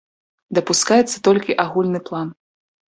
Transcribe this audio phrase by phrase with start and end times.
[0.59, 2.27] Дапускаецца толькі агульны план.